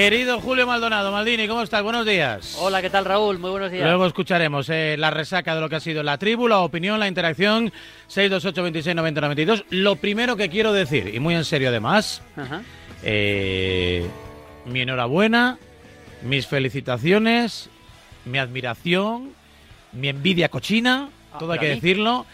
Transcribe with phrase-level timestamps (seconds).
[0.00, 1.82] Querido Julio Maldonado, Maldini, ¿cómo estás?
[1.82, 2.56] Buenos días.
[2.58, 3.38] Hola, ¿qué tal Raúl?
[3.38, 3.84] Muy buenos días.
[3.84, 7.06] Luego escucharemos eh, la resaca de lo que ha sido la tribu, la opinión, la
[7.06, 7.70] interacción,
[8.06, 9.64] 628 26 90 92.
[9.68, 12.22] Lo primero que quiero decir, y muy en serio además,
[13.02, 14.06] eh,
[14.64, 15.58] mi enhorabuena,
[16.22, 17.68] mis felicitaciones,
[18.24, 19.34] mi admiración,
[19.92, 21.80] mi envidia cochina, Ah, todo hay ¿para que mí?
[21.82, 22.24] decirlo,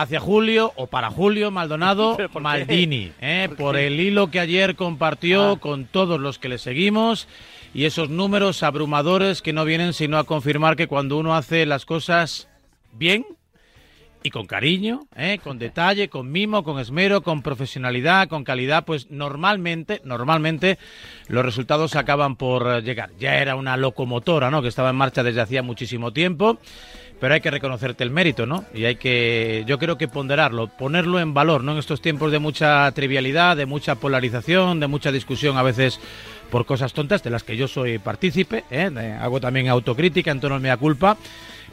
[0.00, 2.42] hacia Julio o para Julio Maldonado ¿Pero por?
[2.42, 5.58] Maldini, eh, ¿Por el hilo que ayer compartió Ah.
[5.60, 7.28] con todos los que le seguimos
[7.74, 11.84] y esos números abrumadores que no vienen sino a confirmar que cuando uno hace las
[11.84, 12.48] cosas
[12.92, 13.24] bien
[14.20, 19.08] y con cariño, eh, con detalle, con mimo, con esmero, con profesionalidad, con calidad, pues
[19.10, 20.76] normalmente, normalmente
[21.28, 23.10] los resultados acaban por eh, llegar.
[23.20, 24.60] Ya era una locomotora, ¿no?
[24.60, 26.58] Que estaba en marcha desde hacía muchísimo tiempo,
[27.20, 28.64] pero hay que reconocerte el mérito, ¿no?
[28.72, 31.72] Y hay que, yo creo que ponderarlo, ponerlo en valor, ¿no?
[31.72, 36.00] En estos tiempos de mucha trivialidad, de mucha polarización, de mucha discusión a veces
[36.50, 38.90] por cosas tontas, de las que yo soy partícipe, ¿eh?
[39.20, 41.16] Hago también autocrítica en tono mea culpa.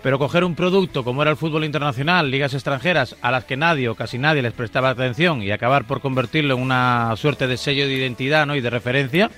[0.03, 3.89] Pero coger un producto como era el fútbol internacional, ligas extranjeras, a las que nadie
[3.89, 7.87] o casi nadie les prestaba atención y acabar por convertirlo en una suerte de sello
[7.87, 8.55] de identidad ¿no?
[8.55, 9.31] y de referencia,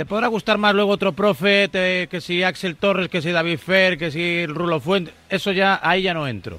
[0.00, 3.58] te podrá gustar más luego otro profe, te- que si Axel Torres, que si David
[3.58, 6.58] Fer, que si Rulo Fuente, eso ya, ahí ya no entro.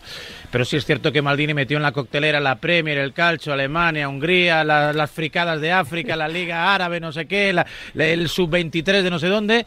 [0.52, 4.08] Pero sí es cierto que Maldini metió en la coctelera la Premier, el calcio, Alemania,
[4.08, 7.50] Hungría, la- las fricadas de África, la Liga Árabe, no sé qué,
[7.96, 9.66] el sub-23 de no sé dónde.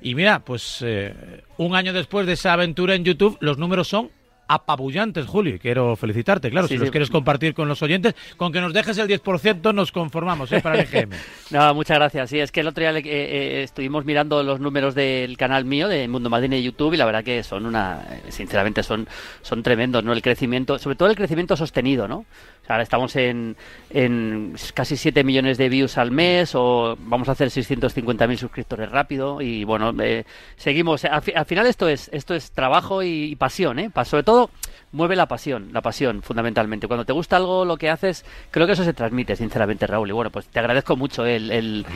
[0.00, 1.12] Y mira, pues eh,
[1.56, 4.08] un año después de esa aventura en YouTube, los números son
[4.48, 5.54] apabullantes, Julio.
[5.56, 6.84] y Quiero felicitarte, claro, Sí, si sí.
[6.84, 10.60] los quieres compartir con los oyentes, con que nos dejes el 10% nos conformamos ¿eh?
[10.60, 11.10] para el EGM.
[11.50, 12.30] No, muchas gracias.
[12.30, 15.86] Sí, es que el otro día eh, eh, estuvimos mirando los números del canal mío,
[15.88, 19.06] de Mundo Madrid de YouTube, y la verdad que son una, eh, sinceramente son,
[19.42, 20.12] son tremendos, ¿no?
[20.12, 22.24] El crecimiento, sobre todo el crecimiento sostenido, ¿no?
[22.68, 23.56] Ahora estamos en,
[23.90, 29.40] en casi 7 millones de views al mes, o vamos a hacer 650.000 suscriptores rápido,
[29.40, 30.24] y bueno, eh,
[30.56, 31.04] seguimos.
[31.04, 33.90] Al, fi- al final esto es, esto es trabajo y, y pasión, ¿eh?
[34.04, 34.50] Sobre todo,
[34.92, 36.86] mueve la pasión, la pasión, fundamentalmente.
[36.88, 40.08] Cuando te gusta algo, lo que haces, creo que eso se transmite, sinceramente, Raúl.
[40.08, 41.86] Y bueno, pues te agradezco mucho el, el,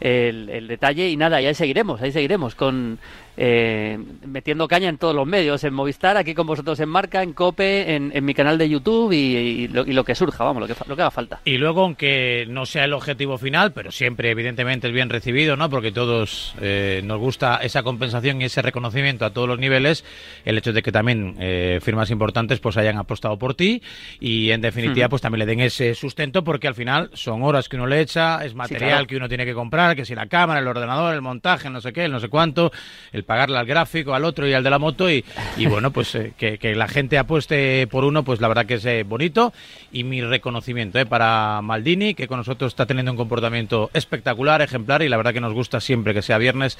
[0.00, 2.98] el, el detalle y nada, y ahí seguiremos, ahí seguiremos con
[3.42, 7.32] eh, metiendo caña en todos los medios, en Movistar, aquí con vosotros en Marca, en
[7.32, 10.60] Cope, en, en mi canal de YouTube y, y lo, y lo que surja, vamos,
[10.60, 11.40] lo que, lo que haga falta.
[11.46, 15.70] Y luego, aunque no sea el objetivo final, pero siempre evidentemente es bien recibido, ¿no?
[15.70, 20.04] Porque todos eh, nos gusta esa compensación y ese reconocimiento a todos los niveles,
[20.44, 23.82] el hecho de que también eh, firmas importantes pues hayan apostado por ti
[24.20, 25.10] y en definitiva Ujú.
[25.12, 28.44] pues también le den ese sustento porque al final son horas que uno le echa,
[28.44, 29.06] es material claro.
[29.06, 31.80] que uno tiene que comprar, que si la cámara, el ordenador, el montaje, el no
[31.80, 32.70] sé qué, el no sé cuánto,
[33.12, 35.22] el pagarle al gráfico, al otro y al de la moto y,
[35.68, 38.84] bueno, pues eh, que, que la gente apueste por uno, pues la verdad que es
[38.84, 39.52] eh, bonito.
[39.92, 45.02] Y mi reconocimiento eh, para Maldini, que con nosotros está teniendo un comportamiento espectacular, ejemplar
[45.02, 46.76] y la verdad que nos gusta siempre que sea viernes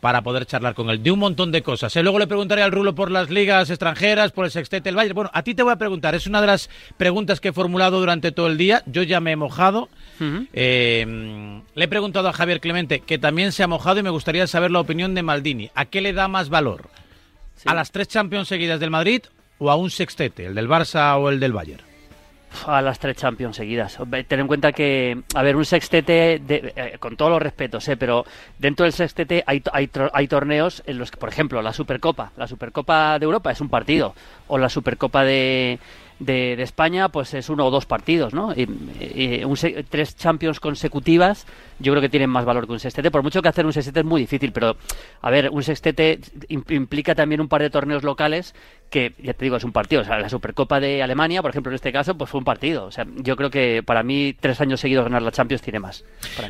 [0.00, 1.94] para poder charlar con él de un montón de cosas.
[1.94, 2.02] ¿eh?
[2.02, 5.14] Luego le preguntaré al Rulo por las ligas extranjeras, por el sextete del Bayern.
[5.14, 8.00] Bueno, a ti te voy a preguntar, es una de las preguntas que he formulado
[8.00, 9.88] durante todo el día, yo ya me he mojado.
[10.52, 14.46] Eh, le he preguntado a Javier Clemente, que también se ha mojado y me gustaría
[14.46, 15.70] saber la opinión de Maldini.
[15.74, 16.88] ¿A qué le da más valor?
[17.56, 17.68] Sí.
[17.68, 19.22] ¿A las tres Champions seguidas del Madrid
[19.58, 21.89] o a un sextete, el del Barça o el del Bayern?
[22.66, 23.96] A las tres Champions seguidas.
[24.26, 27.96] Ten en cuenta que, a ver, un sextete, de- eh, con todos los respetos, eh,
[27.96, 28.24] pero
[28.58, 32.32] dentro del sextete hay, hay, hay torneos en los que, por ejemplo, la Supercopa.
[32.36, 34.14] La Supercopa de Europa es un partido.
[34.48, 35.78] O la Supercopa de,
[36.18, 38.52] de, España, pues es uno o dos partidos, ¿no?
[38.52, 38.62] Y,
[39.14, 39.56] y un
[39.88, 41.46] tres Champions consecutivas,
[41.78, 43.12] yo creo que tienen más valor que un sextete.
[43.12, 44.76] Por mucho que hacer un sextete es muy difícil, pero,
[45.22, 46.18] a ver, un sextete
[46.48, 48.54] im- implica también un par de torneos locales
[48.90, 50.02] que, ya te digo, es un partido.
[50.02, 52.84] O sea, la Supercopa de Alemania, por ejemplo, en este caso, pues fue un partido.
[52.86, 56.04] O sea, yo creo que para mí tres años seguidos ganar la Champions tiene más.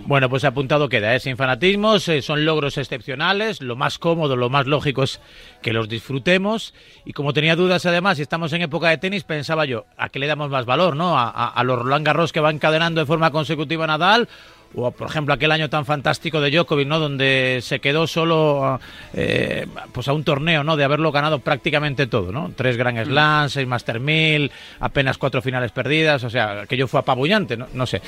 [0.06, 1.20] Bueno, pues apuntado queda, ¿eh?
[1.20, 5.20] sin fanatismos, eh, son logros excepcionales, lo más cómodo, lo más lógico es
[5.62, 9.64] que los disfrutemos y como tenía dudas además, si estamos en época de tenis, pensaba
[9.66, 10.96] yo, ¿a qué le damos más valor?
[10.96, 11.18] ¿no?
[11.18, 14.28] ¿A, a- a los Roland Garros que va encadenando de forma consecutiva Nadal?
[14.74, 16.98] O, por ejemplo, aquel año tan fantástico de Djokovic, ¿no?
[16.98, 18.80] Donde se quedó solo
[19.14, 20.76] eh, pues a un torneo, ¿no?
[20.76, 22.52] De haberlo ganado prácticamente todo, ¿no?
[22.54, 24.50] Tres Grand Slams, seis Master 1000,
[24.80, 27.66] apenas cuatro finales perdidas, o sea, aquello fue apabullante, ¿no?
[27.72, 28.00] No sé.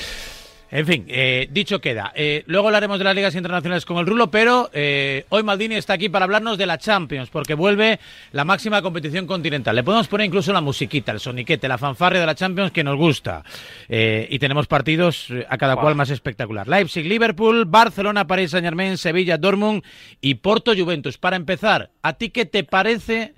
[0.73, 2.13] En fin, eh, dicho queda.
[2.15, 5.93] Eh, luego hablaremos de las ligas internacionales con el Rulo, pero eh, hoy Maldini está
[5.93, 8.01] aquí para hablarnos de la Champions, porque vuelve
[8.33, 9.77] la máxima competición continental.
[9.77, 12.97] Le podemos poner incluso la musiquita, el soniquete, la fanfarria de la Champions que nos
[12.97, 13.45] gusta.
[13.87, 16.67] Eh, y tenemos partidos eh, a cada cual más espectacular.
[16.67, 19.83] Leipzig, Liverpool, Barcelona, París, Saint Germain, Sevilla, Dortmund
[20.23, 21.19] y Porto, Juventus.
[21.19, 23.35] Para empezar, ¿a ti qué te parece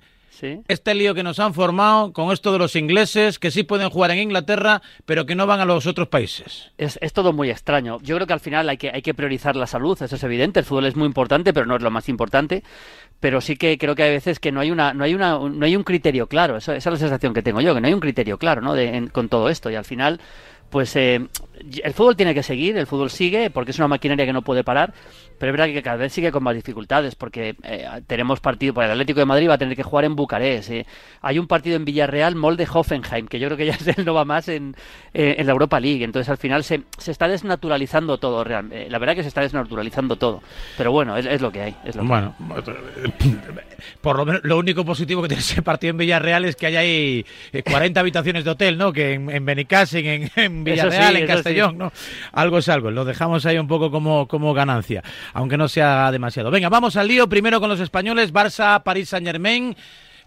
[0.67, 4.11] este lío que nos han formado con esto de los ingleses, que sí pueden jugar
[4.11, 6.71] en Inglaterra, pero que no van a los otros países.
[6.77, 7.99] Es, todo muy extraño.
[8.01, 10.59] Yo creo que al final hay que, hay que priorizar la salud, eso es evidente.
[10.59, 12.63] El fútbol es muy importante, pero no es lo más importante.
[13.19, 15.65] Pero sí que creo que hay veces que no hay una, no hay una, no
[15.65, 16.57] hay un criterio claro.
[16.57, 18.73] esa es la sensación que tengo yo, que no hay un criterio claro, ¿no?
[19.11, 19.69] con todo esto.
[19.69, 20.19] Y al final
[20.69, 21.25] pues eh,
[21.83, 24.63] el fútbol tiene que seguir, el fútbol sigue porque es una maquinaria que no puede
[24.63, 24.93] parar,
[25.39, 28.83] pero es verdad que cada vez sigue con más dificultades porque eh, tenemos partido, por
[28.83, 30.85] el Atlético de Madrid va a tener que jugar en Bucarest, eh.
[31.21, 34.49] hay un partido en Villarreal, Molde Hoffenheim, que yo creo que ya no va más
[34.49, 34.75] en,
[35.13, 38.89] en la Europa League, entonces al final se, se está desnaturalizando todo, realmente.
[38.89, 40.41] la verdad que se está desnaturalizando todo,
[40.77, 41.75] pero bueno, es, lo que hay.
[41.85, 42.35] Es lo bueno,
[44.01, 46.75] por lo menos lo único positivo que tiene ese partido en Villarreal es que hay
[46.75, 47.25] ahí
[47.63, 48.91] 40 habitaciones de hotel, ¿no?
[48.91, 51.91] Que en, en en, en Villarreal, en Castellón, ¿no?
[52.31, 55.03] Algo es algo, lo dejamos ahí un poco como, como ganancia,
[55.33, 56.51] aunque no sea demasiado.
[56.51, 59.75] Venga, vamos al lío, primero con los españoles, Barça, París Saint Germain.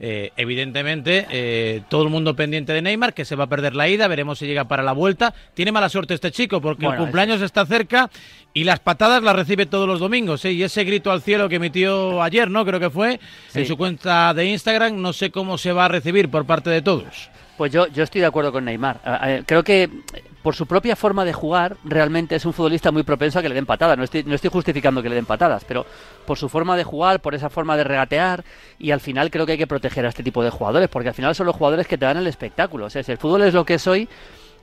[0.01, 3.89] Eh, evidentemente, eh, todo el mundo pendiente de Neymar, que se va a perder la
[3.89, 5.35] ida, veremos si llega para la vuelta.
[5.55, 8.09] Tiene mala suerte este chico, porque el cumpleaños está cerca
[8.55, 10.45] y las patadas las recibe todos los domingos.
[10.45, 10.53] ¿eh?
[10.53, 12.65] Y ese grito al cielo que emitió ayer, ¿no?
[12.65, 13.19] Creo que fue,
[13.55, 16.83] en su cuenta de Instagram, no sé cómo se va a recibir por parte de
[16.83, 17.31] todos.
[17.59, 19.43] Pues yo, yo estoy de acuerdo con Neymar.
[19.45, 19.91] Creo que
[20.43, 23.55] por su propia forma de jugar, realmente es un futbolista muy propenso a que le
[23.57, 23.99] den patadas.
[23.99, 25.85] No estoy, no estoy justificando que le den patadas, pero
[26.25, 28.45] por su forma de jugar, por esa forma de regatear,
[28.79, 31.15] y al final creo que hay que proteger a este tipo de jugadores, porque al
[31.17, 32.87] final son los jugadores que te dan el espectáculo.
[32.87, 33.87] O sea, si el fútbol es lo que es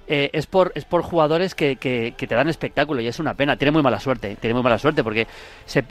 [0.08, 3.58] eh, es por es por jugadores que, que, te dan espectáculo y es una pena.
[3.58, 5.28] Tiene muy mala suerte, tiene muy mala suerte porque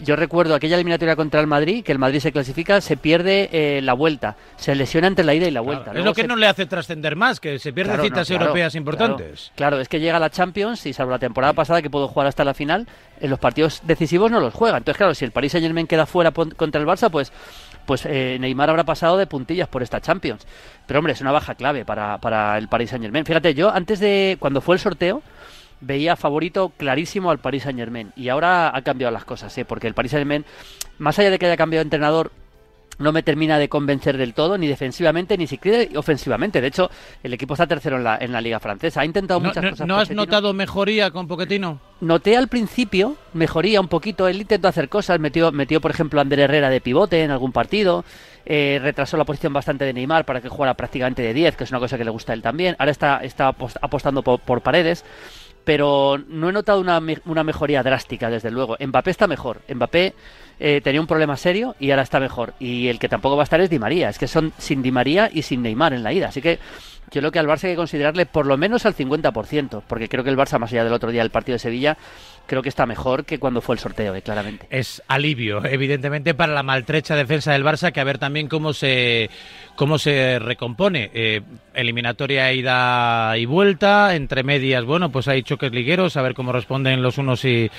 [0.04, 3.80] yo recuerdo aquella eliminatoria contra el Madrid, que el Madrid se clasifica, se pierde eh,
[3.82, 5.92] la vuelta, se lesiona entre la ida y la vuelta.
[5.92, 9.52] es lo que no le hace trascender más, que se pierde citas europeas importantes.
[9.54, 12.44] Claro, es que llega la Champions y salvo la temporada pasada que pudo jugar hasta
[12.44, 12.86] la final,
[13.20, 14.78] en los partidos decisivos no los juega.
[14.78, 17.32] Entonces, claro, si el Paris Saint Germain queda fuera contra el Barça, pues
[17.86, 20.46] pues eh, Neymar habrá pasado de puntillas por esta Champions.
[20.86, 23.24] Pero hombre, es una baja clave para, para el Paris Saint Germain.
[23.24, 25.22] Fíjate, yo antes de, cuando fue el sorteo,
[25.80, 28.12] veía favorito clarísimo al Paris Saint Germain.
[28.16, 29.64] Y ahora ha cambiado las cosas, ¿eh?
[29.64, 30.44] porque el Paris Saint Germain,
[30.98, 32.32] más allá de que haya cambiado de entrenador,
[32.98, 36.60] no me termina de convencer del todo, ni defensivamente, ni siquiera ofensivamente.
[36.60, 36.90] De hecho,
[37.22, 39.00] el equipo está tercero en la, en la liga francesa.
[39.00, 39.86] Ha intentado muchas cosas.
[39.86, 41.80] ¿No has notado mejoría con Poquetino?
[42.00, 44.28] Noté al principio mejoría un poquito.
[44.28, 47.52] Él intentó hacer cosas, metió, metió por ejemplo, a Ander Herrera de pivote en algún
[47.52, 48.04] partido.
[48.46, 51.70] Eh, retrasó la posición bastante de Neymar para que jugara prácticamente de 10, que es
[51.70, 52.76] una cosa que le gusta a él también.
[52.78, 55.04] Ahora está, está apostando por, por paredes
[55.64, 58.76] pero no he notado una, mejoría drástica, desde luego.
[58.78, 59.62] Mbappé está mejor.
[59.72, 60.14] Mbappé
[60.60, 62.54] eh, tenía un problema serio y ahora está mejor.
[62.58, 64.08] Y el que tampoco va a estar es Di María.
[64.08, 66.28] Es que son sin Di María y sin Neymar en la ida.
[66.28, 66.58] Así que
[67.10, 70.24] yo creo que al Barça hay que considerarle por lo menos al 50%, porque creo
[70.24, 71.96] que el Barça, más allá del otro día del partido de Sevilla,
[72.46, 74.66] creo que está mejor que cuando fue el sorteo, eh, claramente.
[74.70, 79.30] Es alivio, evidentemente, para la maltrecha defensa del Barça, que a ver también cómo se,
[79.76, 81.10] cómo se recompone.
[81.14, 81.42] Eh,
[81.74, 87.02] eliminatoria ida y vuelta, entre medias, bueno, pues hay choques ligueros, a ver cómo responden
[87.02, 87.70] los unos y,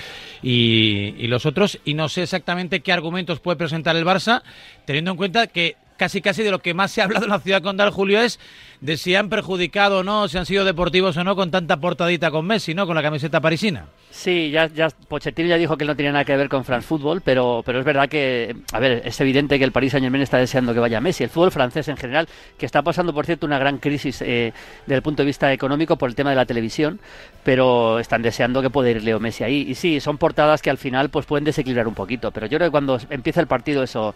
[0.42, 1.78] y los otros.
[1.84, 4.42] Y no sé exactamente qué argumentos puede presentar el Barça,
[4.84, 7.40] teniendo en cuenta que casi casi de lo que más se ha hablado en la
[7.40, 8.38] ciudad condal, Julio, es
[8.80, 12.30] de si han perjudicado o no, si han sido deportivos o no con tanta portadita
[12.30, 12.86] con Messi, ¿no?
[12.86, 13.86] Con la camiseta parisina.
[14.10, 17.20] Sí, ya, ya Pochettino ya dijo que no tenía nada que ver con France Football,
[17.20, 20.38] pero, pero es verdad que, a ver, es evidente que el Paris Saint Germain está
[20.38, 21.24] deseando que vaya Messi.
[21.24, 24.54] El fútbol francés en general, que está pasando, por cierto, una gran crisis eh,
[24.86, 26.98] desde el punto de vista económico por el tema de la televisión,
[27.44, 29.66] pero están deseando que pueda ir Leo Messi ahí.
[29.68, 32.68] Y sí, son portadas que al final pues pueden desequilibrar un poquito, pero yo creo
[32.68, 34.14] que cuando empieza el partido eso,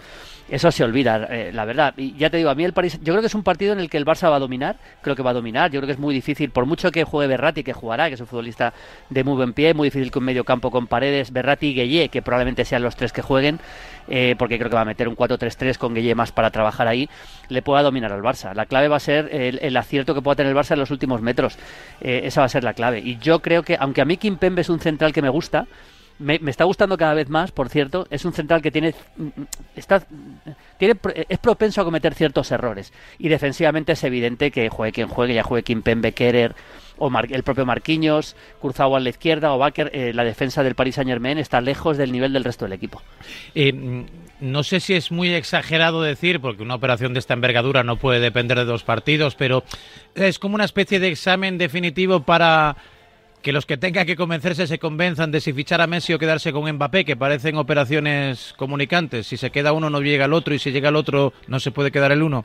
[0.48, 1.94] eso se olvida, eh, la verdad.
[1.96, 3.80] Y ya te digo, a mí el París, yo creo que es un partido en
[3.80, 4.40] el que el Barça va a
[5.02, 7.28] creo que va a dominar, yo creo que es muy difícil, por mucho que juegue
[7.28, 8.72] Berratti, que jugará, que es un futbolista
[9.08, 12.08] de muy buen pie, muy difícil que un medio campo con Paredes, Berratti y Gueye,
[12.08, 13.60] que probablemente sean los tres que jueguen,
[14.08, 17.08] eh, porque creo que va a meter un 4-3-3 con Gueye más para trabajar ahí,
[17.48, 18.54] le pueda dominar al Barça.
[18.54, 21.22] La clave va a ser el, acierto que pueda tener el Barça en los últimos
[21.22, 21.58] metros,
[22.00, 23.00] eh, esa va a ser la clave.
[23.00, 25.66] Y yo creo que, aunque a mí Kim Pembe es un central que me gusta,
[26.20, 28.06] me, está gustando cada vez más, por cierto.
[28.10, 28.94] Es un central que tiene,
[29.74, 30.06] está,
[30.78, 30.94] tiene
[31.28, 32.92] es propenso a cometer ciertos errores.
[33.18, 36.54] Y defensivamente es evidente que juegue quien juegue, ya juegue Kimpembe, Kerer
[36.98, 40.96] o el propio Marquinhos, cruzado a la izquierda o Baker, eh, la defensa del Paris
[40.96, 43.02] Saint Germain está lejos del nivel del resto del equipo.
[43.54, 44.04] Eh,
[44.40, 48.20] no sé si es muy exagerado decir, porque una operación de esta envergadura no puede
[48.20, 49.64] depender de dos partidos, pero
[50.14, 52.76] es como una especie de examen definitivo para
[53.42, 56.52] que los que tengan que convencerse se convenzan de si fichar a Messi o quedarse
[56.52, 59.26] con Mbappé, que parecen operaciones comunicantes.
[59.26, 61.70] Si se queda uno no llega el otro y si llega el otro no se
[61.70, 62.44] puede quedar el uno.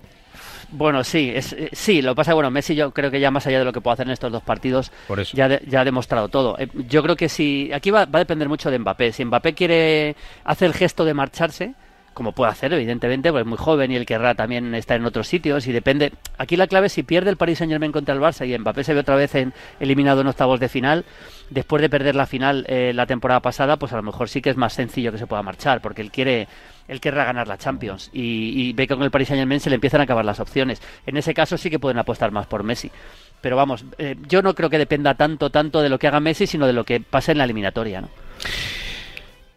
[0.72, 3.46] Bueno, sí, es, eh, sí, lo que pasa bueno, Messi yo creo que ya más
[3.46, 4.92] allá de lo que puede hacer en estos dos partidos,
[5.34, 6.58] Ya, ya ha demostrado todo.
[6.58, 9.12] Eh, yo creo que si, aquí va, va, a depender mucho de Mbappé.
[9.12, 11.76] Si Mbappé quiere hacer el gesto de marcharse,
[12.16, 15.28] como puede hacer, evidentemente, porque es muy joven y él querrá también estar en otros
[15.28, 16.14] sitios y depende.
[16.38, 18.86] Aquí la clave es si pierde el Paris Saint Germain contra el Barça y Mbappé
[18.86, 21.06] se ve otra vez en, eliminado en octavos de final,
[21.50, 24.50] después de perder la final eh, la temporada pasada, pues a lo mejor sí que
[24.50, 26.48] es más sencillo que se pueda marchar, porque él quiere
[26.88, 29.76] él querrá ganar la Champions y, ve que con el Paris Saint Germain se le
[29.76, 30.82] empiezan a acabar las opciones.
[31.06, 32.92] En ese caso sí que pueden apostar más por Messi.
[33.42, 36.48] Pero vamos, eh, yo no creo que dependa tanto, tanto de lo que haga Messi,
[36.48, 38.10] sino de lo que pase en la eliminatoria, ¿no?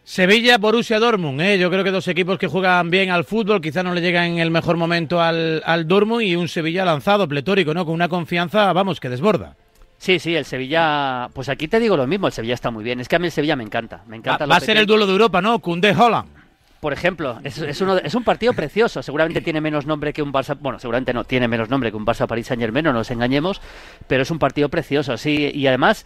[0.09, 1.59] Sevilla, Borussia Dortmund, ¿eh?
[1.59, 4.39] yo creo que dos equipos que juegan bien al fútbol, quizá no le llegan en
[4.39, 7.85] el mejor momento al, al Dortmund y un Sevilla lanzado, pletórico, ¿no?
[7.85, 9.55] Con una confianza, vamos, que desborda.
[9.99, 12.99] Sí, sí, el Sevilla, pues aquí te digo lo mismo, el Sevilla está muy bien.
[12.99, 14.47] Es que a mí el Sevilla me encanta, me encanta.
[14.47, 15.59] Va, a ser el duelo de Europa, ¿no?
[15.59, 16.38] Cundé Holland
[16.79, 19.03] por ejemplo, es, es, un partido precioso.
[19.03, 20.57] Seguramente tiene menos nombre que un Barça.
[20.57, 23.61] Bueno, seguramente no tiene menos nombre que un Barça París Saint Germain, no nos engañemos.
[24.07, 25.51] Pero es un partido precioso, sí.
[25.53, 26.05] Y además,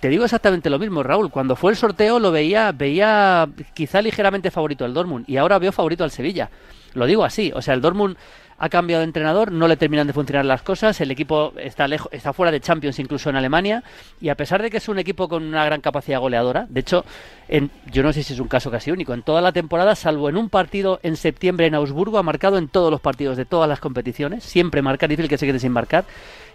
[0.00, 1.30] te digo exactamente lo mismo, Raúl.
[1.30, 5.26] Cuando fue el sorteo lo veía, veía quizá ligeramente favorito al Dortmund.
[5.28, 6.50] Y ahora veo favorito al Sevilla.
[6.94, 7.52] Lo digo así.
[7.54, 8.16] O sea, el Dortmund
[8.60, 12.12] ha cambiado de entrenador, no le terminan de funcionar las cosas, el equipo está lejos,
[12.12, 13.82] está fuera de Champions incluso en Alemania
[14.20, 17.06] y a pesar de que es un equipo con una gran capacidad goleadora, de hecho,
[17.48, 20.28] en, yo no sé si es un caso casi único, en toda la temporada, salvo
[20.28, 23.66] en un partido en septiembre en Augsburgo, ha marcado en todos los partidos de todas
[23.66, 26.04] las competiciones, siempre marca, difícil que se quede sin marcar.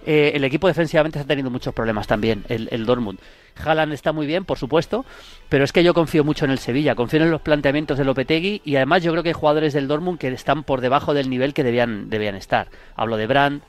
[0.05, 3.17] Eh, el equipo defensivamente está teniendo muchos problemas también, el, el Dortmund.
[3.63, 5.05] Haaland está muy bien, por supuesto,
[5.49, 8.61] pero es que yo confío mucho en el Sevilla, confío en los planteamientos de Lopetegui
[8.65, 11.53] y además yo creo que hay jugadores del Dortmund que están por debajo del nivel
[11.53, 12.67] que debían, debían estar.
[12.95, 13.63] Hablo de Brandt,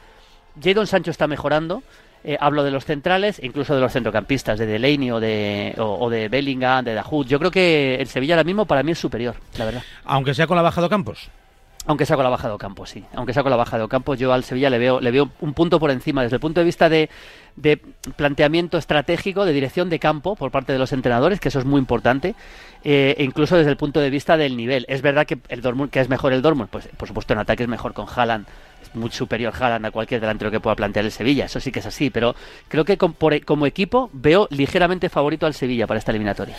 [0.63, 1.83] Jadon Sancho está mejorando,
[2.25, 6.29] eh, hablo de los centrales, incluso de los centrocampistas, de Delaney o de, o, de
[6.29, 7.27] Bellingham, de Dahoud.
[7.27, 9.83] Yo creo que el Sevilla ahora mismo para mí es superior, la verdad.
[10.05, 11.31] Aunque sea con la baja de Campos.
[11.87, 13.05] Aunque sea con la baja de Campos, sí.
[13.15, 15.55] Aunque sea con la baja de Campos, yo al Sevilla le veo, le veo un
[15.55, 17.09] punto por encima desde el punto de vista de,
[17.55, 17.77] de
[18.17, 21.79] planteamiento estratégico, de dirección de campo por parte de los entrenadores, que eso es muy
[21.79, 22.35] importante,
[22.83, 24.85] eh, e incluso desde el punto de vista del nivel.
[24.89, 27.63] Es verdad que el Dortmund, que es mejor el Dortmund, pues por supuesto en ataque
[27.63, 28.47] es mejor con Haaland,
[28.83, 31.81] es muy superior Haaland a cualquier delantero que pueda plantear el Sevilla, eso sí que
[31.81, 32.35] es así, pero
[32.69, 36.57] creo que como equipo veo ligeramente favorito al Sevilla para esta eliminatoria.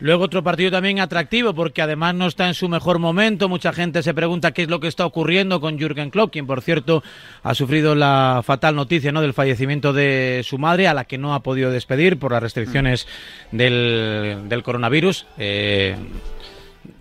[0.00, 3.48] Luego otro partido también atractivo porque además no está en su mejor momento.
[3.48, 6.62] Mucha gente se pregunta qué es lo que está ocurriendo con Jürgen Klopp, quien por
[6.62, 7.02] cierto
[7.42, 9.20] ha sufrido la fatal noticia ¿no?
[9.20, 13.08] del fallecimiento de su madre, a la que no ha podido despedir por las restricciones
[13.50, 15.26] del, del coronavirus.
[15.36, 15.96] Eh,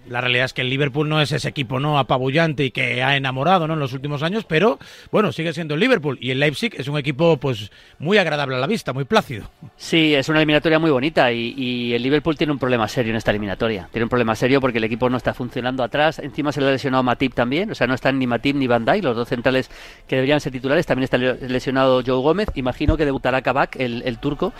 [0.09, 3.15] la realidad es que el Liverpool no es ese equipo no apabullante y que ha
[3.15, 3.73] enamorado ¿no?
[3.73, 4.79] en los últimos años, pero
[5.11, 8.59] bueno, sigue siendo el Liverpool y el Leipzig es un equipo pues muy agradable a
[8.59, 9.49] la vista, muy plácido.
[9.75, 13.31] Sí, es una eliminatoria muy bonita y, el Liverpool tiene un problema serio en esta
[13.31, 13.89] eliminatoria.
[13.91, 16.71] Tiene un problema serio porque el equipo no está funcionando atrás, encima se le ha
[16.71, 19.69] lesionado Matip también, o sea, no están ni Matip ni Van Dijk, los dos centrales
[20.07, 24.17] que deberían ser titulares, también está lesionado Joe Gómez, imagino que debutará Kabak, el, el
[24.19, 24.53] turco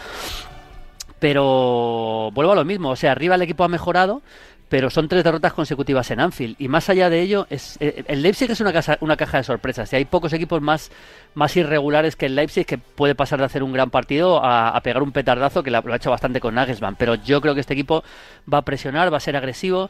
[1.19, 4.21] pero vuelvo a lo mismo, o sea, arriba el equipo ha mejorado,
[4.69, 6.55] pero son tres derrotas consecutivas en Anfield.
[6.59, 9.91] Y más allá de ello, es, eh, el Leipzig es una, caja de sorpresas.
[9.93, 10.91] Y hay pocos equipos más,
[11.35, 15.03] más irregulares que el Leipzig que puede pasar de hacer un gran partido a, pegar
[15.03, 16.95] un petardazo que lo ha hecho bastante con Nagelsmann.
[16.95, 18.03] Pero yo creo que este equipo
[18.51, 19.89] va a presionar, va a ser agresivo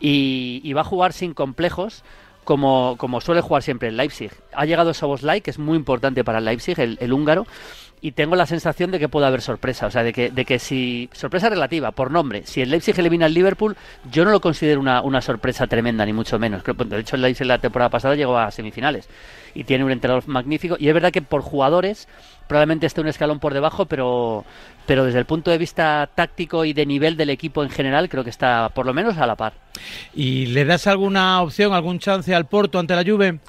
[0.00, 2.02] y, va a jugar sin complejos.
[2.44, 4.30] Como, como suele jugar siempre el Leipzig.
[4.52, 7.44] Ha llegado Soboslai, que es muy importante para el Leipzig, el húngaro,
[8.06, 10.60] y tengo la sensación de que puede haber sorpresa, o sea, de que, de que
[10.60, 13.76] si, sorpresa relativa, por nombre, si el Leipzig elimina al Liverpool,
[14.12, 16.62] yo no lo considero una, una sorpresa tremenda, ni mucho menos.
[16.62, 19.08] De hecho, el Leipzig la temporada pasada llegó a semifinales
[19.54, 22.06] y tiene un entrenador magnífico, y es verdad que por jugadores
[22.46, 24.44] probablemente esté un escalón por debajo, pero,
[24.86, 28.22] pero desde el punto de vista táctico y de nivel del equipo en general, creo
[28.22, 29.54] que está por lo menos a la par.
[30.14, 33.40] ¿Y le das alguna opción, algún chance al Porto ante la Juve?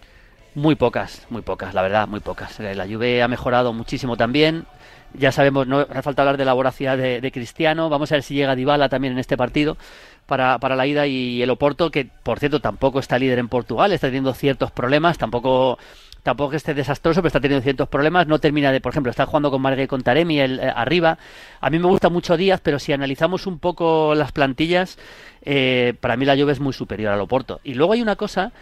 [0.58, 2.60] Muy pocas, muy pocas, la verdad, muy pocas.
[2.60, 4.66] Eh, la Juve ha mejorado muchísimo también.
[5.14, 7.90] Ya sabemos, no hace falta hablar de la voracidad de, Cristiano.
[7.90, 9.78] Vamos a ver si llega Dybala también en este partido
[10.26, 13.92] para, para la ida y el Oporto, que por cierto tampoco está líder en Portugal,
[13.92, 15.78] está teniendo ciertos problemas, tampoco
[16.24, 18.26] tampoco esté desastroso, pero está teniendo ciertos problemas.
[18.26, 21.20] No termina de, por ejemplo, está jugando con Marguerite con Taremi el, eh, arriba.
[21.62, 24.98] A mí me gusta mucho Díaz, pero si analizamos un poco las plantillas,
[25.44, 27.60] eh, para mí la Juve es muy superior al Oporto.
[27.64, 28.54] Y luego hay una cosa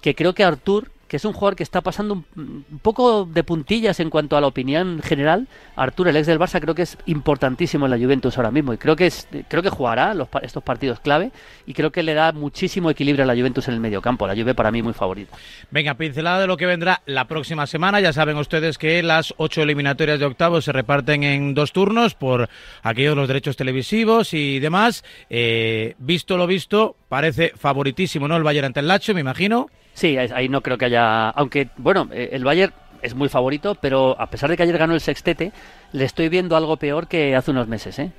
[0.00, 4.00] que creo que Artur que es un jugador que está pasando un, poco de puntillas
[4.00, 5.46] en cuanto a la opinión general.
[5.76, 8.78] Artur, el ex del Barça, creo que es importantísimo en la Juventus ahora mismo y
[8.78, 11.30] creo que es, creo que jugará estos partidos clave
[11.66, 14.26] y creo que le da muchísimo equilibrio a la Juventus en el mediocampo.
[14.26, 15.36] La Juve para mí muy favorita.
[15.70, 18.00] Venga, pincelada de lo que vendrá la próxima semana.
[18.00, 22.48] Ya saben ustedes que las ocho eliminatorias de octavos se reparten en dos turnos por
[22.82, 25.04] aquellos los derechos televisivos y demás.
[25.28, 28.38] Eh, visto lo visto, parece favoritísimo, ¿no?
[28.38, 29.68] El Bayern ante el Lacho, me imagino.
[29.94, 31.30] Sí, ahí no creo que haya.
[31.30, 32.72] Aunque, bueno, eh, el Bayern
[33.02, 35.52] es muy favorito, pero a pesar de que ayer ganó el sextete,
[35.92, 38.12] le estoy viendo algo peor que hace unos meses, ¿eh?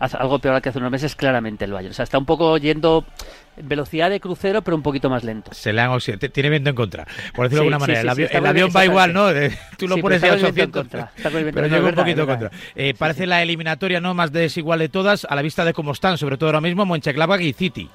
[0.00, 1.90] algo peor que hace unos meses claramente el Bayern.
[1.90, 3.04] O sea, está un poco yendo
[3.62, 5.52] velocidad de crucero, pero un poquito más lento.
[5.52, 5.90] Se le han
[6.32, 8.00] tiene viento en contra, por decirlo de alguna manera.
[8.00, 9.28] el, avión, va igual, ¿no?
[9.76, 12.50] Tú lo pones a 800, pero llega un poquito en contra.
[12.74, 16.16] Eh, parece la eliminatoria no más desigual de todas a la vista de cómo están,
[16.16, 17.90] sobre todo ahora mismo Mönchengladbach y City.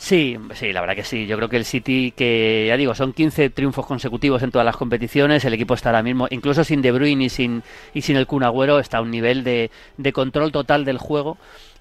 [0.00, 1.26] Sí, sí, la verdad que sí.
[1.26, 4.76] Yo creo que el City, que ya digo, son 15 triunfos consecutivos en todas las
[4.76, 8.28] competiciones, el equipo está ahora mismo, incluso sin De Bruyne y sin, y sin el
[8.28, 11.36] Kun Agüero, está a un nivel de, de control total del juego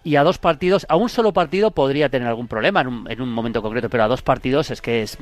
[0.08, 3.22] y a dos partidos, a un solo partido podría tener algún problema en un, en
[3.22, 5.18] un momento concreto, pero a dos partidos es que es,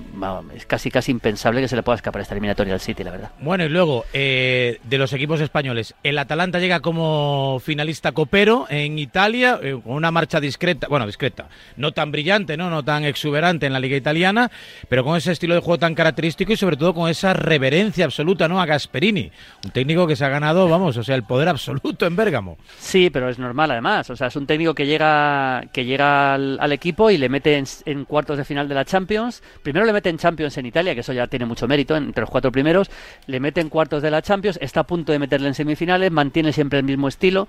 [0.54, 3.32] es, casi casi impensable que se le pueda escapar esta eliminatoria al City, la verdad.
[3.40, 9.00] Bueno, y luego, eh, de los equipos españoles, el Atalanta llega como finalista copero en
[9.00, 12.70] Italia, eh, con una marcha discreta, bueno, discreta, no tan brillante, ¿no?
[12.70, 14.52] no tan exuberante en la liga italiana,
[14.88, 18.48] pero con ese estilo de juego tan característico y sobre todo con esa reverencia absoluta
[18.48, 18.62] ¿no?
[18.62, 19.32] a Gasperini,
[19.64, 22.60] un técnico que se ha ganado, vamos, o sea, el poder absoluto en Bérgamo.
[22.78, 26.72] Sí, pero es normal además, o sea, es un técnico que llega, que llega al,
[26.72, 29.42] equipo y le mete en, cuartos de final de la Champions.
[29.64, 32.30] Primero le mete en Champions en Italia, que eso ya tiene mucho mérito, entre los
[32.30, 32.90] cuatro primeros.
[33.28, 36.54] Le mete en cuartos de la Champions, está a punto de meterle en semifinales, mantiene
[36.54, 37.48] siempre el mismo estilo.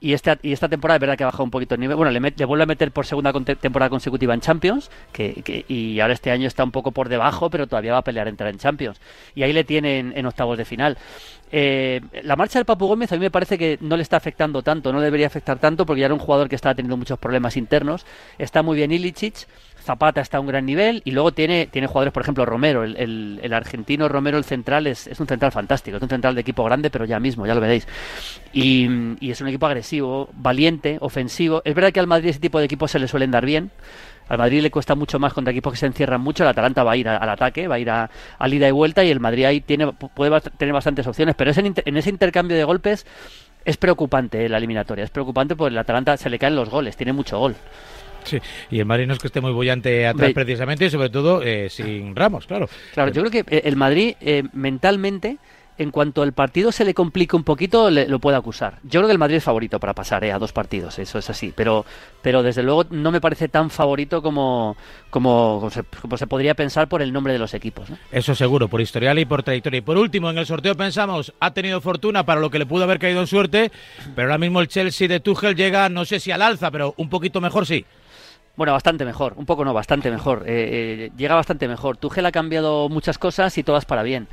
[0.00, 1.96] Y esta, y esta temporada es verdad que ha bajado un poquito el nivel.
[1.96, 6.14] Bueno, le, le vuelve a meter por segunda temporada consecutiva en Champions, que, y ahora
[6.14, 9.00] este año está un poco por debajo, pero todavía va a pelear entrar en Champions.
[9.34, 10.96] Y ahí le tienen en octavos de final.
[11.52, 14.62] Eh, la marcha del Papu Gómez a mí me parece que no le está afectando
[14.62, 17.56] tanto, no debería afectar tanto porque ya era un jugador que estaba teniendo muchos problemas
[17.56, 18.06] internos.
[18.38, 19.46] Está muy bien Ilicic,
[19.80, 23.40] Zapata está a un gran nivel y luego tiene, tiene jugadores, por ejemplo, Romero, el,
[23.42, 26.64] el, argentino Romero, el central, es, es, un central fantástico, es un central de equipo
[26.64, 27.86] grande, pero ya mismo, ya lo veréis.
[28.52, 28.88] Y,
[29.20, 31.62] y es un equipo agresivo, valiente, ofensivo.
[31.64, 33.70] Es verdad que al Madrid ese tipo de equipos se le suelen dar bien.
[34.28, 36.44] Al Madrid le cuesta mucho más contra equipos que se encierran mucho.
[36.44, 38.08] El Atalanta va a ir al ataque, va a ir a,
[38.46, 41.34] ida y vuelta y el Madrid ahí tiene, puede tener bastantes opciones.
[41.34, 43.06] Pero en, en ese intercambio de golpes
[43.64, 45.04] es preocupante la eliminatoria.
[45.04, 47.56] Es preocupante porque el Atalanta se le caen los goles, tiene mucho gol.
[48.24, 48.38] Sí,
[48.70, 51.68] y el Madrid no es que esté muy bollante atrás precisamente y sobre todo eh,
[51.70, 52.68] sin Ramos, claro.
[52.94, 54.14] Claro, yo creo que eh, el Madrid
[54.52, 55.38] mentalmente
[55.80, 58.74] en cuanto el partido se le complique un poquito, lo puede acusar.
[58.82, 61.30] Yo creo que el Madrid es favorito para pasar eh, a dos partidos, eso es
[61.30, 61.54] así.
[61.56, 61.86] Pero,
[62.20, 64.76] pero desde luego no me parece tan favorito como,
[65.08, 67.88] como, se, podría pensar por el nombre de los equipos.
[68.12, 69.78] Eso seguro, por historial y por trayectoria.
[69.78, 72.84] Y por último, en el sorteo pensamos, ha tenido fortuna para lo que le pudo
[72.84, 73.72] haber caído en suerte,
[74.14, 77.08] pero ahora mismo el Chelsea de Tuchel llega, no sé si al alza, pero un
[77.08, 77.86] poquito mejor sí.
[78.60, 80.44] Bueno, bastante mejor, un poco no, bastante mejor.
[80.46, 81.96] Eh, eh, llega bastante mejor.
[81.96, 84.28] Tuchel ha cambiado muchas cosas y todas para bien.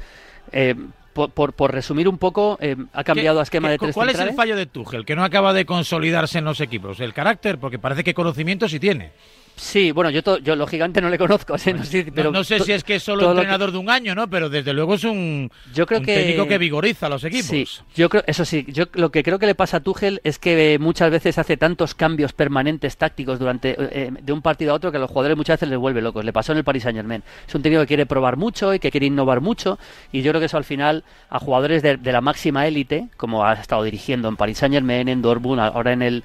[0.52, 0.76] Eh,
[1.14, 4.34] por, por, resumir un poco, eh, ha cambiado a esquema de tres ¿Cuál es el
[4.34, 5.06] fallo de Tuchel?
[5.06, 7.00] Que no acaba de consolidarse en los equipos.
[7.00, 7.58] ¿El carácter?
[7.58, 9.14] Porque parece que conocimiento sí tiene.
[9.58, 12.72] Sí, bueno, yo, yo lo gigante no le conozco, no, sé, pero no, sé si
[12.74, 14.30] es que es solo entrenador de un año, ¿no?
[14.30, 17.48] Pero desde luego es un, yo creo que, técnico que vigoriza a los equipos.
[17.48, 20.38] Sí, yo creo, eso sí, yo lo que creo que le pasa a Tuchel es
[20.38, 24.92] que muchas veces hace tantos cambios permanentes tácticos durante eh, de un partido a otro
[24.92, 26.24] que a los jugadores muchas veces les vuelve locos.
[26.24, 27.24] Le pasó en el Paris Saint Germain.
[27.48, 29.80] Es un técnico que quiere probar mucho y que quiere innovar mucho
[30.12, 33.44] y yo creo que eso al final a jugadores de, de la máxima élite, como
[33.44, 36.24] ha estado dirigiendo en Paris Saint Germain, en Dortmund, ahora en el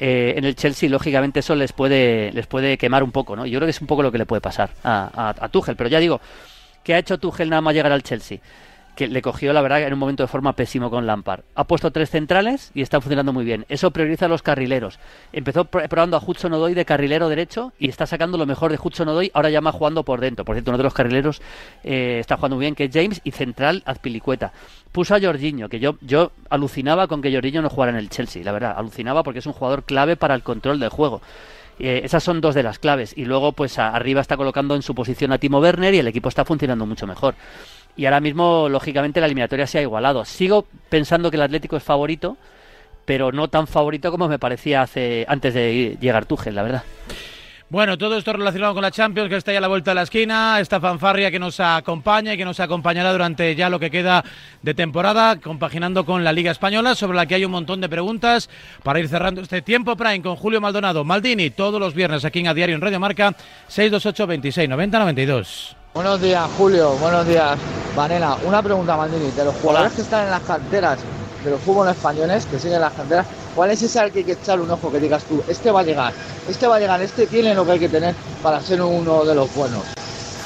[0.00, 3.44] eh, en el Chelsea, lógicamente eso les puede, les puede quemar un poco, ¿no?
[3.44, 6.00] Yo creo que es un poco lo que le puede pasar a, a, pero ya
[6.00, 6.22] digo,
[6.82, 8.38] ¿qué ha hecho Tuchel nada más llegar al Chelsea?
[9.00, 11.40] Que le cogió, la verdad, en un momento de forma pésimo con Lampard.
[11.54, 13.64] Ha puesto tres centrales y está funcionando muy bien.
[13.70, 14.98] Eso prioriza a los carrileros.
[15.32, 19.08] Empezó probando a Hudson Odoi de carrilero derecho y está sacando lo mejor de Hudson
[19.08, 19.30] Odoi.
[19.32, 20.44] Ahora ya más jugando por dentro.
[20.44, 21.40] Por cierto, uno de los carrileros
[21.82, 24.52] eh, está jugando muy bien, que es James, y central Azpilicueta.
[24.92, 28.44] Puso a Jorginho, que yo, yo alucinaba con que Jorginho no jugara en el Chelsea,
[28.44, 28.74] la verdad.
[28.76, 31.22] Alucinaba porque es un jugador clave para el control del juego.
[31.78, 33.14] Eh, esas son dos de las claves.
[33.16, 36.28] Y luego, pues arriba está colocando en su posición a Timo Werner y el equipo
[36.28, 37.34] está funcionando mucho mejor
[37.96, 40.24] y ahora mismo, lógicamente, la eliminatoria se ha igualado.
[40.24, 42.36] Sigo pensando que el Atlético es favorito,
[43.04, 46.82] pero no tan favorito como me parecía hace antes de llegar Tuchel, la verdad.
[47.70, 50.02] Bueno, todo esto relacionado con la Champions, que está ya a la vuelta de la
[50.02, 54.24] esquina, esta fanfarria que nos acompaña y que nos acompañará durante ya lo que queda
[54.60, 58.50] de temporada, compaginando con la Liga Española, sobre la que hay un montón de preguntas
[58.82, 62.48] para ir cerrando este tiempo Prime con Julio Maldonado, Maldini, todos los viernes aquí en
[62.48, 63.36] A Diario en Radio Marca,
[63.68, 65.79] 628 26 90 92.
[65.92, 66.92] Buenos días, Julio.
[67.00, 67.58] Buenos días,
[67.96, 68.36] Vanela.
[68.44, 69.32] Una pregunta, Maldini.
[69.32, 71.00] De los jugadores que están en las canteras
[71.42, 73.26] de los fútbol españoles, que siguen las canteras,
[73.56, 75.80] ¿cuál es ese al que hay que echar un ojo que digas tú, este va
[75.80, 76.12] a llegar,
[76.48, 79.34] este va a llegar, este tiene lo que hay que tener para ser uno de
[79.34, 79.82] los buenos?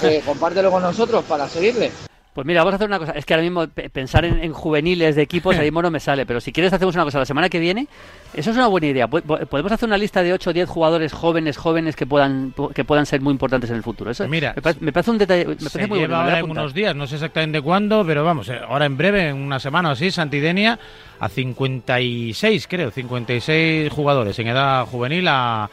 [0.03, 1.93] Eh, compártelo con nosotros para seguirle.
[2.35, 3.13] Pues mira, vamos a hacer una cosa.
[3.13, 6.27] Es que ahora mismo pensar en, juveniles de equipos ahí mismo no me sale.
[6.27, 7.21] Pero si quieres, hacemos una cosa.
[7.21, 7.87] La semana que viene,
[8.35, 9.07] eso es una buena idea.
[9.07, 13.07] Podemos hacer una lista de 8 o 10 jugadores jóvenes, jóvenes que puedan que puedan
[13.07, 14.11] ser muy importantes en el futuro.
[14.11, 15.47] Eso mira, me parece, un detalle.
[15.47, 16.17] Me parece muy bueno.
[16.17, 19.37] Ahora en unos días, no sé exactamente cuándo, pero vamos, eh, ahora en breve, en
[19.37, 20.79] una semana o así, Santidenia
[21.21, 25.71] a 56, creo, 56 jugadores en edad juvenil a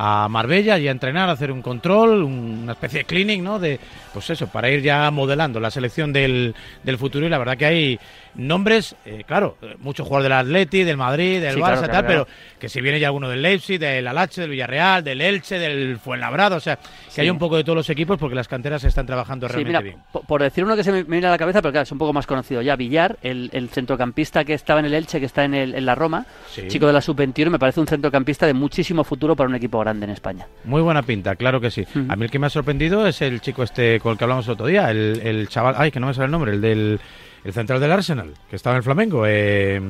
[0.00, 3.58] a Marbella y a entrenar, a hacer un control, una especie de cleaning, ¿no?
[3.58, 3.80] De,
[4.12, 7.66] pues eso, para ir ya modelando la selección del, del futuro y la verdad que
[7.66, 8.00] hay
[8.38, 12.26] nombres, eh, claro, eh, muchos jugadores del Atleti, del Madrid, del Barça, tal, pero
[12.58, 16.56] que si viene ya alguno del Leipzig, del Alache, del Villarreal, del Elche, del Fuenlabrado,
[16.56, 16.78] o sea,
[17.12, 19.96] que hay un poco de todos los equipos porque las canteras están trabajando realmente bien.
[20.26, 22.12] Por decir uno que se me viene a la cabeza, pero claro, es un poco
[22.12, 25.74] más conocido ya, Villar, el, centrocampista que estaba en el Elche, que está en, el,
[25.74, 26.24] en la Roma,
[26.68, 30.04] chico de la sub-21, me parece un centrocampista de muchísimo futuro para un equipo grande
[30.04, 30.46] en España.
[30.64, 31.84] Muy buena pinta, claro que sí.
[32.08, 34.46] A mí el que me ha sorprendido es el chico este con el que hablamos
[34.46, 37.00] el otro día, el, el chaval, ay, que no me sale el nombre, el del
[37.44, 39.24] el central del Arsenal, que estaba en el Flamengo.
[39.26, 39.80] Eh,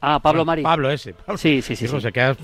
[0.00, 0.62] ah, Pablo Mari.
[0.62, 1.14] Pablo ese.
[1.36, 1.88] Sí, sí, sí.
[1.88, 2.36] Se queda,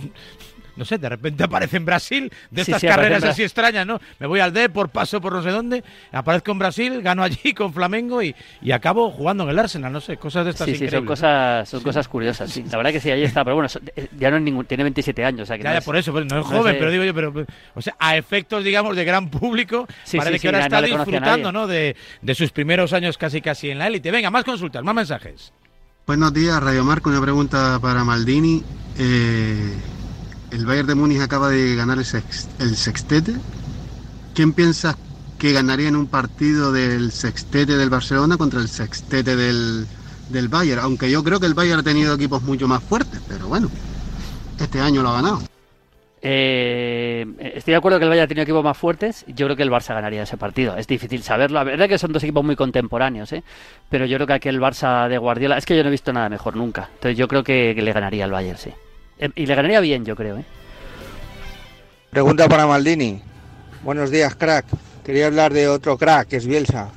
[0.76, 4.00] no sé, de repente aparece en Brasil, de estas carreras así extrañas, ¿no?
[4.18, 7.54] Me voy al D por paso por no sé dónde, aparezco en Brasil, gano allí
[7.54, 10.76] con Flamengo y, y acabo jugando en el Arsenal, no sé, cosas de estas Sí,
[10.76, 12.64] sí, son cosas, son cosas curiosas, sí.
[12.70, 15.24] La verdad que sí, ahí está, pero bueno, eh, ya no es ningún, tiene 27
[15.24, 17.46] años, o sea que ya, por eso, pues, no es joven, pero digo yo, pero,
[17.74, 19.86] o sea, a efectos, digamos, de gran público,
[20.16, 21.66] parece que ahora está disfrutando, ¿no?
[21.66, 24.10] De, de sus primeros años casi casi en la élite.
[24.10, 25.52] Venga, más consultas, más mensajes.
[26.06, 27.10] Buenos días, Radio Marco.
[27.10, 28.62] Una pregunta para Maldini.
[28.98, 29.74] Eh,
[30.56, 33.34] el Bayern de Múnich acaba de ganar el, sextete.
[34.34, 34.96] ¿Quién piensas
[35.38, 39.86] que ganaría en un partido del sextete del Barcelona contra el sextete del,
[40.30, 40.80] del Bayern?
[40.80, 43.70] Aunque yo creo que el Bayern ha tenido equipos mucho más fuertes, pero bueno,
[44.58, 45.42] este año lo ha ganado.
[46.22, 49.26] Eh, estoy de acuerdo que el Bayern ha tenido equipos más fuertes.
[49.28, 50.74] Yo creo que el Barça ganaría ese partido.
[50.78, 51.58] Es difícil saberlo.
[51.58, 53.44] La verdad es que son dos equipos muy contemporáneos, ¿eh?
[53.90, 56.30] pero yo creo que aquel Barça de Guardiola es que yo no he visto nada
[56.30, 56.88] mejor nunca.
[56.94, 58.70] Entonces yo creo que, que le ganaría al Bayern, sí.
[59.18, 60.38] Eh, y le ganaría bien, yo creo.
[60.38, 60.44] ¿eh?
[62.10, 63.20] Pregunta para Maldini.
[63.82, 64.66] Buenos días, crack.
[65.04, 66.90] Quería hablar de otro crack, que es Bielsa.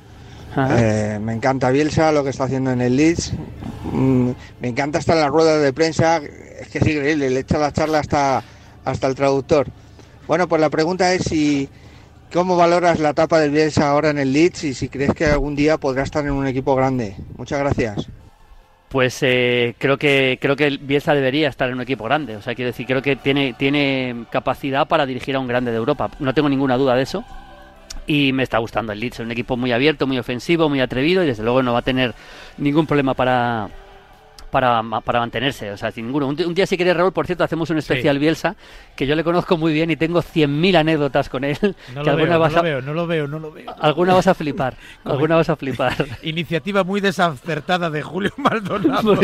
[0.57, 3.33] Eh, me encanta Bielsa, lo que está haciendo en el Leeds.
[3.91, 6.17] Mm, me encanta hasta la rueda de prensa.
[6.17, 8.43] Es que es increíble, le echa la charla hasta,
[8.83, 9.67] hasta el traductor.
[10.27, 11.69] Bueno, pues la pregunta es si
[12.33, 15.55] cómo valoras la etapa del Bielsa ahora en el Leeds y si crees que algún
[15.55, 17.15] día podrá estar en un equipo grande.
[17.37, 18.09] Muchas gracias
[18.89, 22.35] pues eh, creo que creo que Bielsa debería estar en un equipo grande.
[22.35, 25.77] O sea, quiero decir, creo que tiene, tiene capacidad para dirigir a un grande de
[25.77, 26.09] Europa.
[26.19, 27.23] No tengo ninguna duda de eso.
[28.07, 29.19] Y me está gustando el Leeds.
[29.19, 31.83] Es un equipo muy abierto, muy ofensivo, muy atrevido y desde luego no va a
[31.83, 32.15] tener
[32.57, 33.69] ningún problema para,
[34.49, 36.27] para, para mantenerse, o sea, sin ninguno.
[36.27, 38.55] Un, día si queréis, Raúl, por cierto, hacemos un especial Bielsa,
[38.95, 41.57] que yo le conozco muy bien y tengo 100.000 anécdotas con él.
[41.93, 43.75] No, lo, veo, no lo veo, no lo veo, no lo veo.
[43.79, 45.93] Alguna vas a flipar, alguna vas a flipar.
[46.23, 49.17] Iniciativa muy desacertada de Julio Maldonado.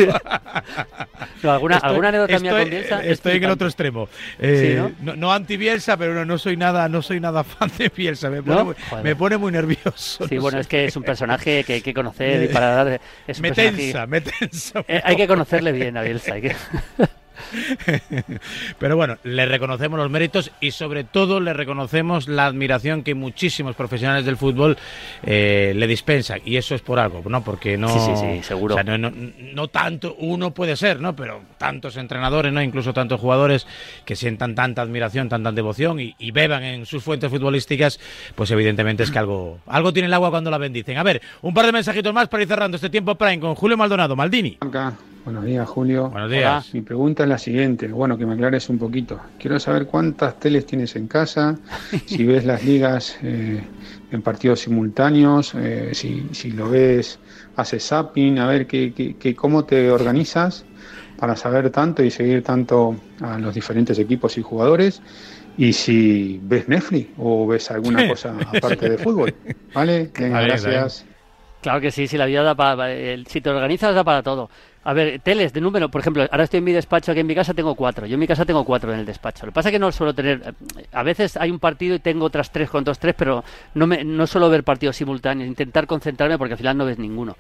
[1.44, 4.08] alguna, alguna anécdota mía con Bielsa Estoy en el otro extremo.
[4.40, 5.16] Eh, ¿no?
[5.16, 8.30] no, anti-Bielsa, pero no, no, soy nada, no soy nada fan de Bielsa.
[8.30, 10.28] Me pone, muy, me pone muy nervioso.
[10.28, 13.02] Sí, bueno, es que es un personaje que hay que conocer y para dar...
[13.28, 14.84] Es me tensa, me tensa.
[14.88, 16.36] Eh, hay que conocerle bien a Bielsa.
[18.80, 23.76] Pero bueno, le reconocemos los méritos y sobre todo le reconocemos la admiración que muchísimos
[23.76, 24.78] profesionales del fútbol
[25.24, 26.42] eh, le dispensan.
[26.46, 27.44] Y eso es por algo, ¿no?
[27.44, 27.90] Porque no.
[27.90, 28.76] Sí, sí, seguro.
[28.84, 31.16] no, tanto uno puede ser, ¿no?
[31.16, 32.62] Pero tantos entrenadores, ¿no?
[32.62, 33.68] Incluso tantos jugadores
[34.06, 37.98] que sientan tanta admiración, tanta devoción y, beban en sus fuentes futbolísticas,
[38.36, 40.98] pues evidentemente es que algo, algo tiene el agua cuando la bendicen.
[40.98, 43.78] A ver, un par de mensajitos más para ir cerrando este tiempo Prime con Julio
[43.78, 44.58] Maldonado, Maldini.
[45.26, 46.10] Buenos días, Julio.
[46.12, 46.72] Buenos días.
[46.76, 49.20] Mi pregunta es la siguiente, bueno, que me aclares un poquito.
[49.40, 51.58] Quiero saber cuántas teles tienes en casa,
[52.06, 53.60] si ves las ligas eh,
[54.12, 57.18] en partidos simultáneos, eh, si, si, lo ves,
[57.56, 60.64] haces zapping, a ver qué, qué, cómo te organizas
[61.18, 65.02] para saber tanto y seguir tanto a los diferentes equipos y jugadores.
[65.58, 69.34] Y si ves Netflix o ves alguna cosa aparte de fútbol.
[69.74, 70.12] ¿Vale?
[70.20, 71.04] Venga, gracias.
[71.66, 72.94] Claro que sí, si la vida da para,
[73.28, 74.52] si te organizas da para todo.
[74.84, 77.34] A ver, teles de número, por ejemplo, ahora estoy en mi despacho, aquí en mi
[77.34, 78.06] casa tengo cuatro.
[78.06, 79.48] Yo en mi casa tengo cuatro en el despacho.
[79.48, 80.54] Lo que pasa es que no suelo tener.
[80.92, 84.04] A veces hay un partido y tengo otras tres con otros tres, pero no, me,
[84.04, 85.48] no suelo ver partidos simultáneos.
[85.48, 87.36] Intentar concentrarme porque al final no ves ninguno.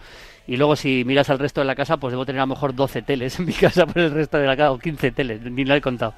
[0.47, 2.73] Y luego, si miras al resto de la casa, pues debo tener a lo mejor
[2.73, 5.65] 12 teles en mi casa por el resto de la casa, o 15 teles, ni
[5.65, 6.15] lo he contado.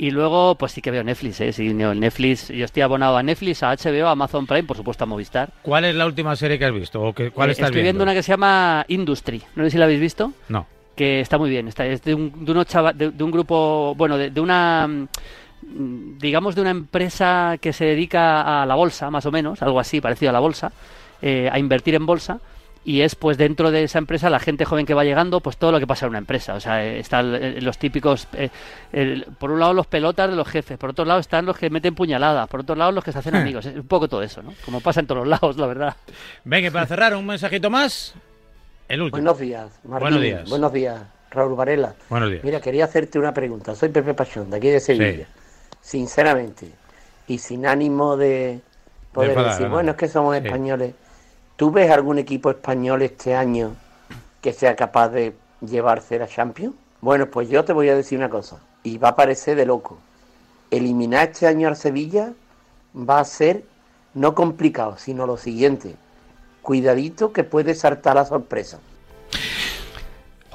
[0.00, 1.52] Y luego, pues sí que veo Netflix, ¿eh?
[1.52, 5.08] Sí, Netflix, yo estoy abonado a Netflix, a HBO, a Amazon Prime, por supuesto a
[5.08, 5.50] Movistar.
[5.62, 7.02] ¿Cuál es la última serie que has visto?
[7.02, 8.04] ¿O que, ¿Cuál eh, estás estoy viendo?
[8.04, 10.32] una que se llama Industry, no sé si la habéis visto.
[10.48, 10.66] No.
[10.94, 14.40] Que está muy bien, está, es de un, de, unos de, un grupo, bueno, de,
[14.40, 19.62] una mm, digamos de una empresa que se dedica a la bolsa, más o menos,
[19.62, 20.70] algo así, parecido a la bolsa,
[21.20, 22.38] eh, a invertir en bolsa
[22.84, 25.72] y es pues dentro de esa empresa la gente joven que va llegando, pues todo
[25.72, 26.54] lo que pasa en una empresa.
[26.54, 28.50] O sea, eh, están eh, los típicos, eh,
[29.38, 31.94] por un lado los pelotas de los jefes, por otro lado están los que meten
[31.94, 33.38] puñaladas, por otro lado los que se hacen hmm.
[33.38, 33.66] amigos.
[33.66, 34.54] Es un poco todo eso, ¿no?
[34.64, 35.96] Como pasa en todos los lados, la verdad.
[36.44, 38.14] Venga, para cerrar, un mensajito más.
[38.88, 39.22] El último.
[39.22, 40.04] Buenos días, Martín.
[40.04, 40.48] Buenos días.
[40.48, 41.94] Buenos días, Raúl Varela.
[42.08, 42.44] Buenos días.
[42.44, 43.74] Mira, quería hacerte una pregunta.
[43.74, 45.26] Soy Pepe Pachón, de aquí de Sevilla.
[45.80, 46.72] Sinceramente,
[47.26, 48.60] y sin ánimo de
[49.12, 50.94] poder decir, bueno, es que somos españoles.
[51.58, 53.74] ¿Tú ves algún equipo español este año
[54.40, 56.76] que sea capaz de llevarse la Champions?
[57.00, 59.98] Bueno, pues yo te voy a decir una cosa, y va a parecer de loco.
[60.70, 62.32] Eliminar este año al Sevilla
[62.94, 63.64] va a ser
[64.14, 65.96] no complicado, sino lo siguiente.
[66.62, 68.78] Cuidadito que puede saltar la sorpresa.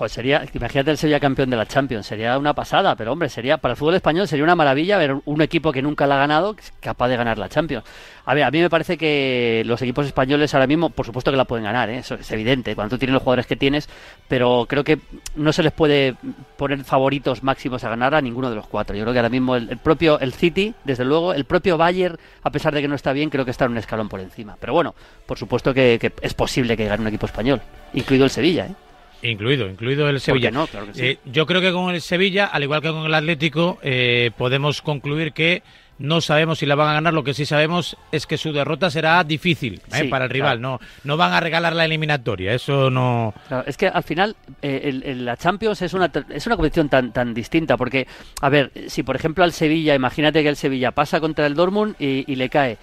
[0.07, 3.73] Sería, imagínate el Sevilla campeón de la Champions, sería una pasada, pero hombre, sería para
[3.73, 7.07] el fútbol español sería una maravilla ver un equipo que nunca la ha ganado capaz
[7.07, 7.85] de ganar la Champions.
[8.25, 11.37] A ver, a mí me parece que los equipos españoles ahora mismo, por supuesto que
[11.37, 11.97] la pueden ganar, ¿eh?
[11.97, 13.89] eso es evidente, cuando tú tienes los jugadores que tienes,
[14.27, 14.99] pero creo que
[15.35, 16.15] no se les puede
[16.57, 18.95] poner favoritos máximos a ganar a ninguno de los cuatro.
[18.95, 22.49] Yo creo que ahora mismo el, propio el City, desde luego, el propio Bayern, a
[22.49, 24.55] pesar de que no está bien, creo que está en un escalón por encima.
[24.59, 27.61] Pero bueno, por supuesto que, que es posible que gane un equipo español,
[27.93, 28.75] incluido el Sevilla, ¿eh?
[29.23, 30.51] Incluido, incluido el Sevilla.
[30.51, 30.67] No?
[30.95, 34.81] Eh, yo creo que con el Sevilla, al igual que con el Atlético, eh, podemos
[34.81, 35.63] concluir que
[35.97, 37.13] no sabemos si la van a ganar.
[37.13, 40.59] Lo que sí sabemos es que su derrota será difícil eh, para el rival.
[40.59, 42.53] No, no van a regalar la eliminatoria.
[42.53, 43.33] Eso no.
[43.65, 48.07] es que al final la Champions es una es una competición tan tan distinta porque
[48.41, 51.95] a ver si por ejemplo al Sevilla, imagínate que el Sevilla pasa contra el Dortmund
[51.99, 52.77] y le cae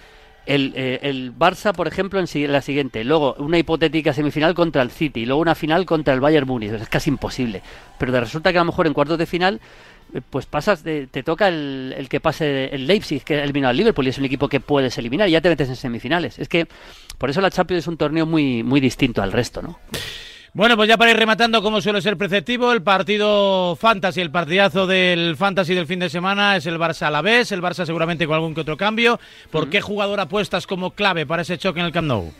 [0.45, 4.91] el, eh, el, Barça, por ejemplo, en la siguiente, luego una hipotética semifinal contra el
[4.91, 7.61] City, luego una final contra el Bayern Múnich, es casi imposible.
[7.97, 9.61] Pero resulta que a lo mejor en cuartos de final,
[10.13, 13.69] eh, pues pasas, de, te toca el, el, que pase el Leipzig, que ha eliminado
[13.71, 16.39] al Liverpool, y es un equipo que puedes eliminar, y ya te metes en semifinales.
[16.39, 16.67] Es que
[17.17, 19.79] por eso la Champions es un torneo muy, muy distinto al resto, ¿no?
[20.53, 24.85] Bueno, pues ya para ir rematando, como suele ser preceptivo, el partido fantasy, el partidazo
[24.85, 28.27] del fantasy del fin de semana es el Barça a la vez, el Barça seguramente
[28.27, 29.17] con algún que otro cambio.
[29.49, 32.33] ¿Por qué jugador apuestas como clave para ese choque en el Camp Nou?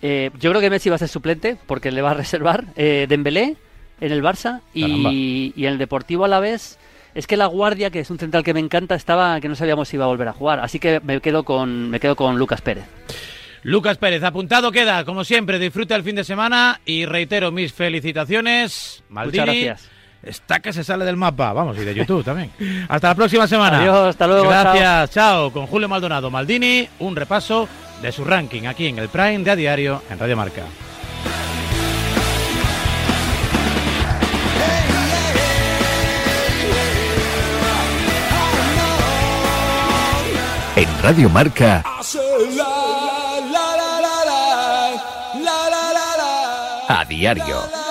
[0.00, 3.06] Eh, yo creo que Messi va a ser suplente porque le va a reservar eh,
[3.08, 3.56] Dembélé
[4.00, 6.78] en el Barça y, y, en el Deportivo a la vez.
[7.16, 9.88] Es que la guardia, que es un central que me encanta, estaba que no sabíamos
[9.88, 10.60] si iba a volver a jugar.
[10.60, 12.84] Así que me quedo con, me quedo con Lucas Pérez.
[13.64, 19.02] Lucas Pérez, apuntado queda, como siempre, disfruta el fin de semana y reitero mis felicitaciones.
[19.08, 19.40] Maldini.
[19.40, 19.90] Muchas gracias.
[20.22, 22.50] Está que se sale del mapa, vamos, y de YouTube también.
[22.88, 23.80] hasta la próxima semana.
[23.80, 24.48] Adiós, hasta luego.
[24.48, 25.50] Gracias, chao.
[25.50, 27.66] Con Julio Maldonado Maldini, un repaso
[28.02, 30.62] de su ranking aquí en el Prime de A Diario en Radio Marca.
[40.76, 41.84] En Radio Marca.
[46.88, 47.83] A diario.